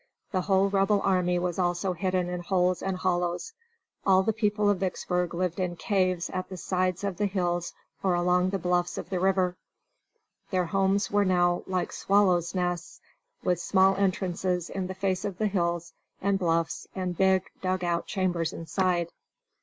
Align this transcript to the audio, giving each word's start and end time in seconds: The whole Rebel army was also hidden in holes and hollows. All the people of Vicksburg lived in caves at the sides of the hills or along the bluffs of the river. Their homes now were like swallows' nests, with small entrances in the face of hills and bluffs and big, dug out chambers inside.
The 0.31 0.41
whole 0.41 0.67
Rebel 0.67 0.99
army 1.01 1.37
was 1.37 1.59
also 1.59 1.93
hidden 1.93 2.27
in 2.27 2.39
holes 2.41 2.81
and 2.81 2.97
hollows. 2.97 3.53
All 4.03 4.23
the 4.23 4.33
people 4.33 4.67
of 4.67 4.79
Vicksburg 4.79 5.35
lived 5.35 5.59
in 5.59 5.75
caves 5.75 6.27
at 6.31 6.49
the 6.49 6.57
sides 6.57 7.03
of 7.03 7.17
the 7.17 7.27
hills 7.27 7.71
or 8.01 8.15
along 8.15 8.49
the 8.49 8.57
bluffs 8.57 8.97
of 8.97 9.11
the 9.11 9.19
river. 9.19 9.57
Their 10.49 10.65
homes 10.65 11.11
now 11.11 11.53
were 11.57 11.61
like 11.67 11.91
swallows' 11.93 12.55
nests, 12.55 12.99
with 13.43 13.59
small 13.59 13.95
entrances 13.95 14.71
in 14.71 14.87
the 14.87 14.95
face 14.95 15.23
of 15.23 15.37
hills 15.37 15.93
and 16.19 16.39
bluffs 16.39 16.87
and 16.95 17.15
big, 17.15 17.43
dug 17.61 17.83
out 17.83 18.07
chambers 18.07 18.53
inside. 18.53 19.09